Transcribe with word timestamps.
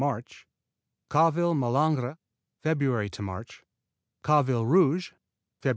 March 0.01 0.47
Calville 1.11 1.53
Malingre 1.53 2.17
Feb. 2.65 3.11
to 3.11 3.21
Mch. 3.21 3.59
Calville 4.23 4.65
Rouge 4.65 5.11
Feb. 5.61 5.69